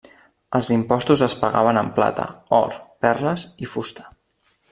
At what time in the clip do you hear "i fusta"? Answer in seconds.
3.67-4.13